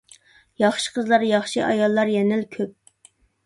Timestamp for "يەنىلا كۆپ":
2.17-2.77